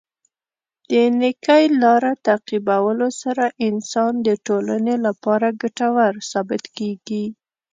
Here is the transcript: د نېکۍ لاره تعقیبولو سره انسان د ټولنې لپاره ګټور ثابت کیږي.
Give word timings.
د 0.91 0.93
نېکۍ 1.19 1.63
لاره 1.81 2.13
تعقیبولو 2.27 3.07
سره 3.21 3.45
انسان 3.67 4.13
د 4.27 4.29
ټولنې 4.45 4.95
لپاره 5.05 5.47
ګټور 5.61 6.13
ثابت 6.31 6.63
کیږي. 6.77 7.25